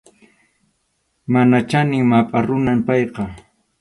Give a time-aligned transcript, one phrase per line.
[1.31, 3.23] Mana chanin mapʼa runam payqa.